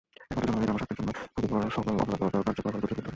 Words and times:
একমাত্র 0.27 0.49
জনগণই 0.51 0.69
জনস্বাস্থ্যের 0.69 0.97
জন্য 0.99 1.11
ক্ষতিকর 1.33 1.73
সকল 1.77 1.93
অপতৎপরতা 2.03 2.39
কার্যকরভাবে 2.45 2.79
প্রতিরোধ 2.81 2.85
করতে 2.89 3.01
পারে। 3.03 3.09